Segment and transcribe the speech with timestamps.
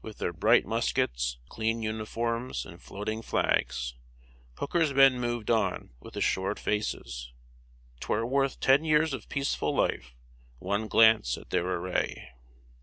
[0.00, 3.94] With their bright muskets, clean uniforms, and floating flags,
[4.56, 7.30] Hooker's men moved on with assured faces.
[8.00, 10.14] "'Twere worth ten years of peaceful life,
[10.60, 12.30] One glance at their array."